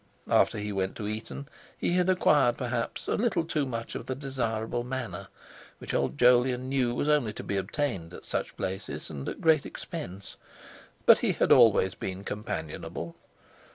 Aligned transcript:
After 0.31 0.57
he 0.57 0.71
went 0.71 0.95
to 0.95 1.07
Eton 1.07 1.47
he 1.77 1.91
had 1.91 2.09
acquired, 2.09 2.57
perhaps, 2.57 3.07
a 3.07 3.13
little 3.13 3.43
too 3.45 3.67
much 3.67 3.93
of 3.93 4.07
that 4.07 4.17
desirable 4.17 4.83
manner 4.83 5.27
which 5.77 5.93
old 5.93 6.17
Jolyon 6.17 6.67
knew 6.67 6.95
was 6.95 7.07
only 7.07 7.33
to 7.33 7.43
be 7.43 7.55
obtained 7.55 8.11
at 8.11 8.25
such 8.25 8.57
places 8.57 9.11
and 9.11 9.29
at 9.29 9.41
great 9.41 9.63
expense; 9.63 10.37
but 11.05 11.19
he 11.19 11.33
had 11.33 11.51
always 11.51 11.93
been 11.93 12.23
companionable. 12.23 13.15